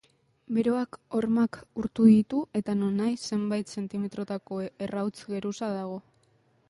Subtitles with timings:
[0.57, 6.01] Beroak ormak urtu ditu, eta nonahi zenbait zentimetrotako errauts geruza dago.